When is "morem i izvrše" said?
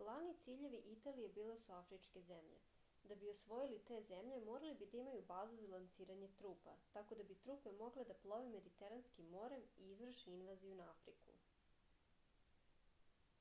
9.36-10.36